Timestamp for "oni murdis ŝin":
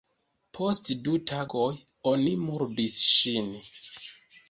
2.15-3.57